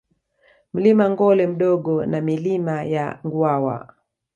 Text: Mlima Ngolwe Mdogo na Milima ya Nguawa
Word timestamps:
Mlima 0.73 1.09
Ngolwe 1.09 1.47
Mdogo 1.47 2.05
na 2.05 2.21
Milima 2.21 2.83
ya 2.83 3.19
Nguawa 3.25 3.93